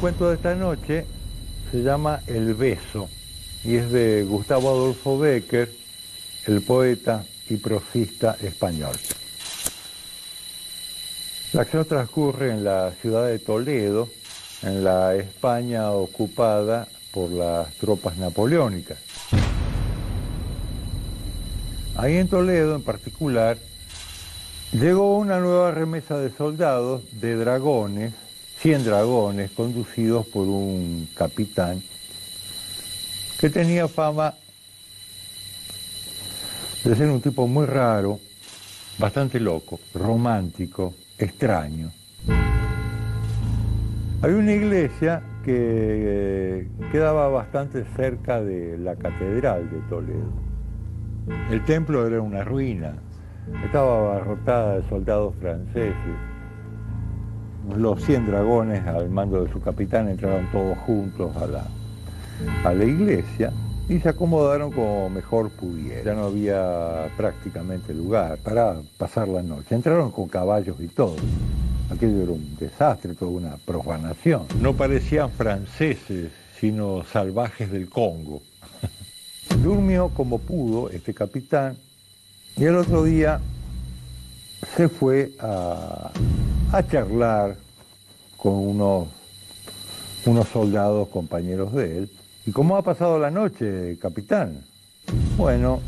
cuento 0.00 0.30
de 0.30 0.36
esta 0.36 0.54
noche 0.54 1.04
se 1.70 1.82
llama 1.82 2.20
El 2.26 2.54
beso 2.54 3.10
y 3.62 3.76
es 3.76 3.92
de 3.92 4.24
Gustavo 4.24 4.70
Adolfo 4.70 5.18
Becker, 5.18 5.70
el 6.46 6.62
poeta 6.62 7.22
y 7.50 7.58
prosista 7.58 8.34
español. 8.42 8.96
La 11.52 11.62
acción 11.62 11.84
transcurre 11.84 12.50
en 12.50 12.64
la 12.64 12.92
ciudad 13.02 13.26
de 13.26 13.38
Toledo, 13.40 14.08
en 14.62 14.82
la 14.82 15.14
España 15.16 15.90
ocupada 15.90 16.88
por 17.12 17.30
las 17.30 17.70
tropas 17.74 18.16
napoleónicas. 18.16 18.98
Ahí 21.96 22.16
en 22.16 22.28
Toledo 22.28 22.74
en 22.74 22.82
particular 22.82 23.58
llegó 24.72 25.18
una 25.18 25.40
nueva 25.40 25.72
remesa 25.72 26.16
de 26.16 26.30
soldados, 26.30 27.02
de 27.20 27.36
dragones, 27.36 28.14
100 28.60 28.84
dragones 28.84 29.50
conducidos 29.52 30.26
por 30.26 30.46
un 30.46 31.08
capitán 31.14 31.82
que 33.40 33.48
tenía 33.48 33.88
fama 33.88 34.34
de 36.84 36.94
ser 36.94 37.08
un 37.08 37.22
tipo 37.22 37.46
muy 37.46 37.64
raro, 37.64 38.20
bastante 38.98 39.40
loco, 39.40 39.80
romántico, 39.94 40.92
extraño. 41.16 41.90
Hay 44.20 44.32
una 44.32 44.52
iglesia 44.52 45.22
que 45.42 46.68
quedaba 46.92 47.28
bastante 47.28 47.86
cerca 47.96 48.42
de 48.42 48.76
la 48.76 48.94
catedral 48.96 49.70
de 49.70 49.78
Toledo. 49.88 50.32
El 51.50 51.64
templo 51.64 52.06
era 52.06 52.20
una 52.20 52.44
ruina, 52.44 52.92
estaba 53.64 54.00
abarrotada 54.00 54.80
de 54.80 54.88
soldados 54.90 55.34
franceses 55.40 55.94
los 57.76 58.02
100 58.04 58.26
dragones 58.26 58.86
al 58.86 59.10
mando 59.10 59.44
de 59.44 59.52
su 59.52 59.60
capitán 59.60 60.08
entraron 60.08 60.50
todos 60.50 60.78
juntos 60.78 61.36
a 61.36 61.46
la, 61.46 61.66
a 62.64 62.74
la 62.74 62.84
iglesia 62.84 63.52
y 63.88 63.98
se 63.98 64.08
acomodaron 64.08 64.70
como 64.70 65.10
mejor 65.10 65.50
pudieran. 65.50 66.04
Ya 66.04 66.14
no 66.14 66.26
había 66.26 67.08
prácticamente 67.16 67.92
lugar 67.92 68.38
para 68.38 68.76
pasar 68.96 69.26
la 69.26 69.42
noche. 69.42 69.74
Entraron 69.74 70.12
con 70.12 70.28
caballos 70.28 70.76
y 70.78 70.86
todo. 70.86 71.16
Aquello 71.90 72.22
era 72.22 72.32
un 72.32 72.56
desastre, 72.56 73.14
toda 73.14 73.32
una 73.32 73.56
profanación. 73.56 74.46
No 74.60 74.74
parecían 74.74 75.30
franceses, 75.32 76.30
sino 76.60 77.02
salvajes 77.04 77.72
del 77.72 77.88
Congo. 77.88 78.42
Durmió 79.62 80.10
como 80.10 80.38
pudo 80.38 80.88
este 80.90 81.12
capitán 81.12 81.76
y 82.56 82.64
el 82.64 82.76
otro 82.76 83.02
día 83.02 83.40
se 84.76 84.88
fue 84.88 85.32
a, 85.40 86.12
a 86.72 86.86
charlar 86.86 87.56
con 88.36 88.52
unos, 88.52 89.08
unos 90.24 90.48
soldados 90.48 91.08
compañeros 91.08 91.72
de 91.72 91.98
él. 91.98 92.10
¿Y 92.46 92.52
cómo 92.52 92.76
ha 92.76 92.82
pasado 92.82 93.18
la 93.18 93.30
noche, 93.30 93.98
capitán? 94.00 94.64
Bueno, 95.36 95.80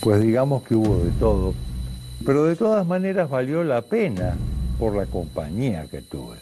pues 0.00 0.20
digamos 0.20 0.64
que 0.64 0.74
hubo 0.74 0.98
de 0.98 1.12
todo, 1.12 1.54
pero 2.26 2.44
de 2.44 2.56
todas 2.56 2.86
maneras 2.86 3.30
valió 3.30 3.62
la 3.62 3.82
pena 3.82 4.36
por 4.80 4.96
la 4.96 5.06
compañía 5.06 5.86
que 5.86 6.02
tuve. 6.02 6.36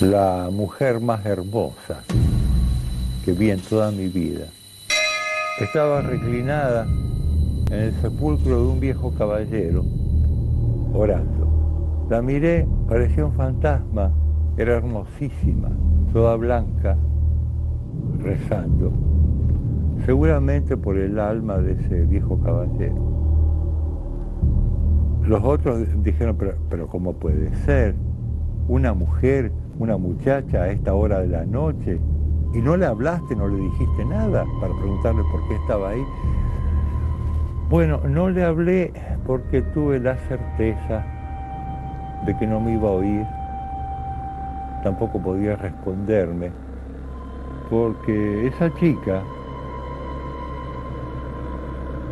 La 0.00 0.48
mujer 0.50 1.00
más 1.00 1.24
hermosa 1.24 2.02
que 3.24 3.32
vi 3.32 3.50
en 3.50 3.60
toda 3.60 3.92
mi 3.92 4.08
vida 4.08 4.46
estaba 5.60 6.02
reclinada 6.02 6.84
en 7.70 7.74
el 7.74 8.00
sepulcro 8.00 8.56
de 8.56 8.66
un 8.66 8.80
viejo 8.80 9.12
caballero 9.16 9.84
orando. 10.94 12.06
La 12.10 12.22
miré, 12.22 12.66
parecía 12.88 13.26
un 13.26 13.32
fantasma, 13.32 14.12
era 14.56 14.76
hermosísima, 14.76 15.68
toda 16.12 16.36
blanca, 16.36 16.96
rezando, 18.20 18.92
seguramente 20.06 20.76
por 20.76 20.96
el 20.96 21.18
alma 21.18 21.58
de 21.58 21.72
ese 21.72 22.06
viejo 22.06 22.38
caballero. 22.40 23.08
Los 25.26 25.44
otros 25.44 25.86
dijeron, 26.02 26.36
pero, 26.38 26.54
pero 26.70 26.86
¿cómo 26.88 27.12
puede 27.12 27.54
ser? 27.66 27.94
Una 28.68 28.94
mujer, 28.94 29.52
una 29.78 29.98
muchacha 29.98 30.62
a 30.62 30.70
esta 30.70 30.94
hora 30.94 31.20
de 31.20 31.28
la 31.28 31.44
noche, 31.44 32.00
y 32.54 32.62
no 32.62 32.76
le 32.76 32.86
hablaste, 32.86 33.36
no 33.36 33.48
le 33.48 33.56
dijiste 33.56 34.04
nada 34.06 34.44
para 34.60 34.74
preguntarle 34.74 35.22
por 35.30 35.46
qué 35.48 35.54
estaba 35.56 35.90
ahí. 35.90 36.02
Bueno, 37.68 38.00
no 38.08 38.30
le 38.30 38.44
hablé 38.44 38.92
porque 39.26 39.60
tuve 39.60 40.00
la 40.00 40.16
certeza 40.26 41.04
de 42.24 42.34
que 42.38 42.46
no 42.46 42.60
me 42.60 42.72
iba 42.72 42.88
a 42.88 42.92
oír, 42.92 43.26
tampoco 44.82 45.20
podía 45.20 45.54
responderme, 45.56 46.50
porque 47.68 48.46
esa 48.46 48.74
chica 48.76 49.22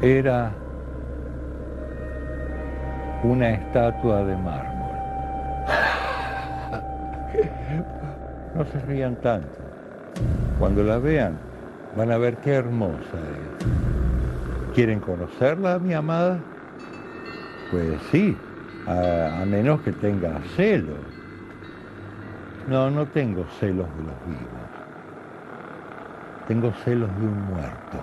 era 0.03 0.53
una 3.23 3.51
estatua 3.53 4.25
de 4.25 4.37
mármol. 4.37 4.97
No 8.55 8.65
se 8.67 8.79
rían 8.81 9.17
tanto. 9.17 9.49
Cuando 10.59 10.83
la 10.83 10.99
vean, 10.99 11.39
van 11.97 12.11
a 12.11 12.19
ver 12.19 12.37
qué 12.39 12.55
hermosa 12.55 12.99
es. 13.01 13.76
¿Quieren 14.77 15.01
conocerla, 15.01 15.79
mi 15.79 15.95
amada? 15.95 16.39
Pues 17.71 17.99
sí, 18.13 18.37
a, 18.87 19.43
menos 19.47 19.81
que 19.81 19.91
tenga 19.91 20.39
celos. 20.55 20.99
No, 22.69 22.91
no 22.91 23.07
tengo 23.07 23.47
celos 23.59 23.87
de 23.97 24.03
los 24.03 24.27
vivos. 24.27 24.69
Tengo 26.47 26.71
celos 26.85 27.09
de 27.19 27.27
un 27.27 27.47
muerto, 27.47 28.03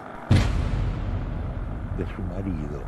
de 2.00 2.06
su 2.08 2.24
marido. 2.24 2.82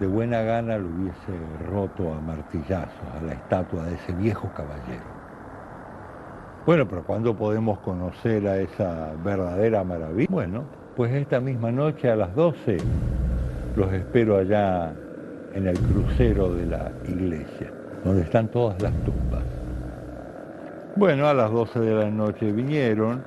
De 0.00 0.08
buena 0.08 0.42
gana 0.42 0.78
lo 0.78 0.88
hubiese 0.88 1.70
roto 1.70 2.12
a 2.12 2.20
martillazos 2.22 3.08
a 3.20 3.24
la 3.24 3.34
estatua 3.34 3.84
de 3.84 3.94
ese 3.94 4.12
viejo 4.14 4.50
caballero. 4.56 5.04
Bueno, 6.66 6.88
pero 6.88 7.04
¿cuándo 7.04 7.36
podemos 7.36 7.78
conocer 7.78 8.48
a 8.48 8.56
esa 8.56 9.12
verdadera 9.22 9.84
maravilla? 9.84 10.26
Bueno, 10.28 10.81
pues 10.96 11.12
esta 11.12 11.40
misma 11.40 11.72
noche 11.72 12.10
a 12.10 12.16
las 12.16 12.34
12 12.34 12.76
los 13.76 13.92
espero 13.92 14.38
allá 14.38 14.92
en 15.54 15.66
el 15.66 15.78
crucero 15.78 16.52
de 16.54 16.66
la 16.66 16.92
iglesia, 17.08 17.72
donde 18.04 18.22
están 18.22 18.48
todas 18.48 18.80
las 18.82 18.92
tumbas. 19.04 19.44
Bueno, 20.96 21.26
a 21.26 21.34
las 21.34 21.50
12 21.50 21.80
de 21.80 21.94
la 21.94 22.10
noche 22.10 22.52
vinieron 22.52 23.22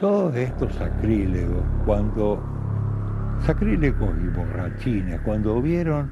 todos 0.00 0.34
estos 0.36 0.72
sacrílegos, 0.74 1.62
cuando, 1.84 2.40
sacrílegos 3.40 4.10
y 4.22 4.28
borrachines, 4.28 5.20
cuando 5.22 5.60
vieron 5.60 6.10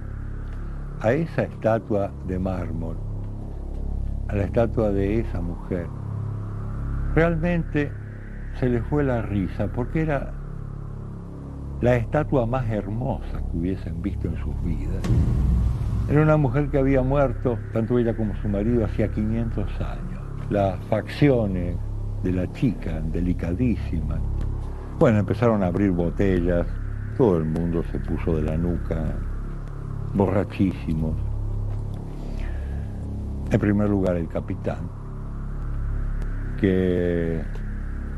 a 1.01 1.13
esa 1.13 1.43
estatua 1.43 2.11
de 2.27 2.39
mármol, 2.39 2.97
a 4.29 4.35
la 4.35 4.43
estatua 4.43 4.91
de 4.91 5.21
esa 5.21 5.41
mujer, 5.41 5.87
realmente 7.15 7.93
se 8.59 8.69
les 8.69 8.85
fue 8.87 9.05
la 9.05 9.23
risa, 9.23 9.69
porque 9.69 10.03
era 10.03 10.33
la 11.81 11.97
estatua 11.97 12.47
más 12.47 12.69
hermosa 12.71 13.43
que 13.51 13.59
hubiesen 13.59 14.01
visto 14.03 14.29
en 14.29 14.37
sus 14.37 14.63
vidas. 14.63 15.03
Era 16.09 16.23
una 16.23 16.37
mujer 16.37 16.69
que 16.69 16.79
había 16.79 17.03
muerto, 17.03 17.59
tanto 17.73 17.99
ella 17.99 18.17
como 18.17 18.35
su 18.37 18.49
marido, 18.49 18.85
hacía 18.85 19.09
500 19.09 19.81
años. 19.81 20.21
Las 20.51 20.79
facciones 20.85 21.77
de 22.23 22.33
la 22.33 22.51
chica, 22.53 23.01
delicadísimas. 23.13 24.21
Bueno, 24.99 25.19
empezaron 25.19 25.63
a 25.63 25.67
abrir 25.67 25.91
botellas, 25.91 26.67
todo 27.17 27.39
el 27.39 27.45
mundo 27.45 27.83
se 27.91 27.99
puso 27.99 28.37
de 28.37 28.43
la 28.43 28.57
nuca, 28.57 29.05
borrachísimos. 30.15 31.15
En 33.51 33.61
primer 33.61 33.89
lugar, 33.91 34.17
el 34.17 34.29
capitán, 34.29 34.89
que 36.61 37.43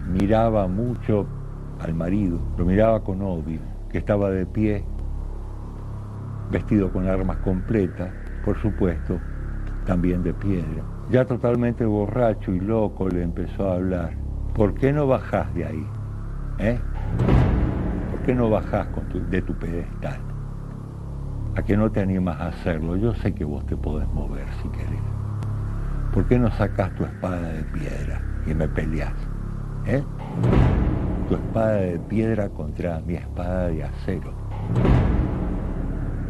miraba 0.09 0.69
mucho 0.69 1.27
al 1.81 1.95
marido, 1.95 2.39
lo 2.57 2.65
miraba 2.65 3.03
con 3.03 3.23
odio, 3.23 3.61
que 3.91 3.99
estaba 3.99 4.31
de 4.31 4.47
pie, 4.47 4.85
vestido 6.51 6.91
con 6.93 7.07
armas 7.07 7.39
completas, 7.39 8.11
por 8.45 8.57
supuesto, 8.61 9.21
también 9.85 10.23
de 10.23 10.35
piedra. 10.35 10.83
Ya 11.11 11.25
totalmente 11.25 11.85
borracho 11.85 12.53
y 12.53 12.61
loco 12.61 13.09
le 13.09 13.23
empezó 13.23 13.71
a 13.71 13.77
hablar. 13.77 14.17
¿Por 14.55 14.75
qué 14.75 14.93
no 14.93 15.07
bajás 15.07 15.53
de 15.55 15.65
ahí? 15.65 15.87
¿Eh? 16.59 16.79
¿Por 18.11 18.21
qué 18.23 18.35
no 18.35 18.51
bajás 18.51 18.89
de 19.31 19.43
tu 19.43 19.55
pedestal? 19.55 20.19
¿A 21.57 21.63
que 21.63 21.77
no 21.77 21.91
te 21.91 22.01
animas 22.01 22.41
a 22.41 22.49
hacerlo? 22.49 22.97
Yo 22.97 23.15
sé 23.15 23.35
que 23.35 23.45
vos 23.45 23.65
te 23.67 23.77
podés 23.77 24.09
mover 24.09 24.47
si 24.63 24.69
querés. 24.69 25.01
¿Por 26.13 26.27
qué 26.27 26.39
no 26.39 26.51
sacás 26.51 26.95
tu 26.95 27.05
espada 27.05 27.41
de 27.41 27.63
piedra 27.65 28.21
y 28.47 28.55
me 28.55 28.69
peleás? 28.69 29.15
¿Eh? 29.87 30.03
Tu 31.29 31.35
espada 31.35 31.77
de 31.77 31.99
piedra 31.99 32.49
contra 32.49 33.01
mi 33.01 33.15
espada 33.15 33.69
de 33.69 33.85
acero. 33.85 34.33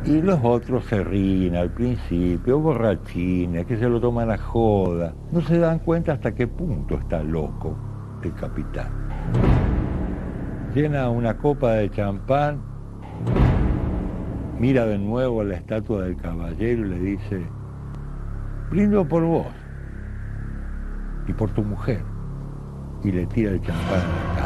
Y 0.05 0.23
los 0.23 0.39
otros 0.43 0.85
se 0.87 1.05
ríen 1.05 1.56
al 1.56 1.71
principio, 1.71 2.59
borrachines, 2.59 3.67
que 3.67 3.77
se 3.77 3.89
lo 3.89 4.00
toman 4.00 4.31
a 4.31 4.39
joda. 4.39 5.15
No 5.33 5.41
se 5.43 5.59
dan 5.59 5.81
cuenta 5.81 6.12
hasta 6.12 6.35
qué 6.35 6.47
punto 6.47 6.97
está 6.97 7.23
loco 7.23 7.77
el 8.23 8.35
capitán. 8.35 8.89
Llena 10.75 11.11
una 11.11 11.37
copa 11.37 11.73
de 11.73 11.91
champán, 11.91 12.61
mira 14.59 14.87
de 14.87 14.99
nuevo 14.99 15.41
a 15.41 15.45
la 15.45 15.55
estatua 15.56 16.05
del 16.05 16.17
caballero 16.17 16.87
y 16.87 16.89
le 16.91 16.99
dice, 16.99 17.47
brindo 18.71 19.06
por 19.06 19.25
vos 19.25 19.47
y 21.27 21.33
por 21.33 21.50
tu 21.50 21.62
mujer. 21.62 22.03
Y 23.05 23.12
le 23.12 23.27
tira 23.27 23.53
el 23.53 23.61
champán. 23.61 24.38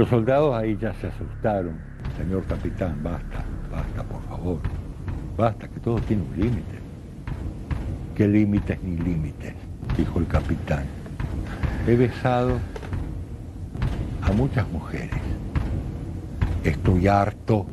Los 0.00 0.08
soldados 0.08 0.54
ahí 0.54 0.78
ya 0.80 0.94
se 0.94 1.08
asustaron. 1.08 1.78
Señor 2.16 2.42
capitán, 2.46 3.02
basta, 3.02 3.44
basta, 3.70 4.02
por 4.02 4.22
favor. 4.30 4.58
Basta, 5.36 5.68
que 5.68 5.78
todo 5.78 5.98
tiene 6.00 6.22
un 6.22 6.40
límite. 6.40 6.78
¿Qué 8.14 8.26
límites 8.26 8.82
ni 8.82 8.96
límites? 8.96 9.52
Dijo 9.98 10.20
el 10.20 10.26
capitán. 10.26 10.84
He 11.86 11.96
besado 11.96 12.56
a 14.22 14.32
muchas 14.32 14.66
mujeres. 14.70 15.20
Estoy 16.64 17.06
harto 17.06 17.66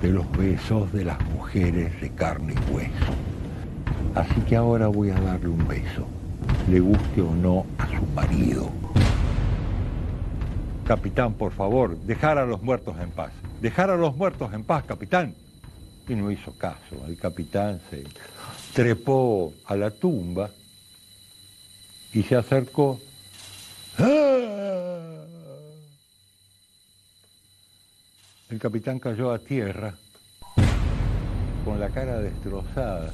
de 0.00 0.12
los 0.12 0.30
besos 0.38 0.92
de 0.92 1.04
las 1.04 1.20
mujeres 1.30 2.00
de 2.00 2.10
carne 2.10 2.54
y 2.54 2.72
hueso. 2.72 3.12
Así 4.14 4.40
que 4.42 4.54
ahora 4.54 4.86
voy 4.86 5.10
a 5.10 5.20
darle 5.20 5.48
un 5.48 5.66
beso, 5.66 6.06
le 6.70 6.78
guste 6.78 7.22
o 7.22 7.34
no 7.34 7.66
a 7.76 7.88
su 7.88 8.06
marido. 8.14 8.85
Capitán, 10.86 11.34
por 11.34 11.52
favor, 11.52 11.98
dejar 11.98 12.38
a 12.38 12.46
los 12.46 12.62
muertos 12.62 12.96
en 13.00 13.10
paz. 13.10 13.32
Dejar 13.60 13.90
a 13.90 13.96
los 13.96 14.16
muertos 14.16 14.52
en 14.52 14.62
paz, 14.62 14.84
capitán. 14.84 15.34
Y 16.08 16.14
no 16.14 16.30
hizo 16.30 16.56
caso. 16.56 17.04
El 17.08 17.18
capitán 17.18 17.80
se 17.90 18.04
trepó 18.72 19.52
a 19.64 19.74
la 19.74 19.90
tumba 19.90 20.48
y 22.12 22.22
se 22.22 22.36
acercó. 22.36 23.00
El 28.48 28.60
capitán 28.60 29.00
cayó 29.00 29.32
a 29.32 29.40
tierra 29.40 29.92
con 31.64 31.80
la 31.80 31.88
cara 31.88 32.20
destrozada. 32.20 33.12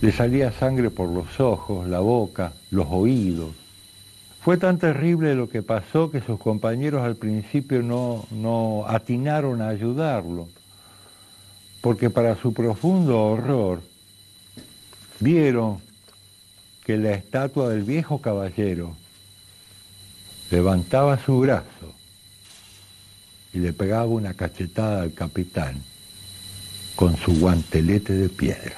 Le 0.00 0.10
salía 0.10 0.50
sangre 0.50 0.90
por 0.90 1.08
los 1.08 1.38
ojos, 1.38 1.86
la 1.86 2.00
boca, 2.00 2.52
los 2.72 2.88
oídos. 2.90 3.59
Fue 4.42 4.56
tan 4.56 4.78
terrible 4.78 5.34
lo 5.34 5.50
que 5.50 5.62
pasó 5.62 6.10
que 6.10 6.22
sus 6.22 6.40
compañeros 6.40 7.02
al 7.02 7.16
principio 7.16 7.82
no, 7.82 8.26
no 8.30 8.84
atinaron 8.86 9.60
a 9.60 9.68
ayudarlo, 9.68 10.48
porque 11.82 12.08
para 12.08 12.36
su 12.36 12.54
profundo 12.54 13.22
horror 13.22 13.82
vieron 15.18 15.80
que 16.84 16.96
la 16.96 17.12
estatua 17.12 17.68
del 17.68 17.82
viejo 17.82 18.22
caballero 18.22 18.96
levantaba 20.50 21.22
su 21.22 21.38
brazo 21.40 21.94
y 23.52 23.58
le 23.58 23.74
pegaba 23.74 24.06
una 24.06 24.32
cachetada 24.32 25.02
al 25.02 25.12
capitán 25.12 25.82
con 26.96 27.14
su 27.18 27.38
guantelete 27.38 28.14
de 28.14 28.28
piedra. 28.30 28.76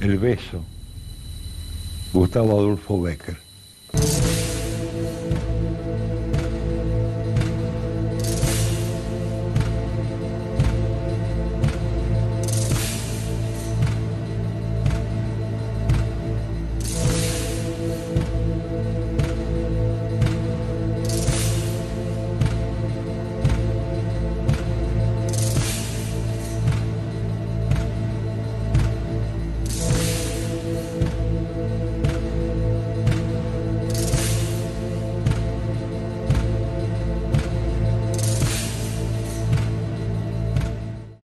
El 0.00 0.18
beso 0.18 0.64
Gustavo 2.12 2.58
Adolfo 2.58 2.98
Becker. 2.98 3.51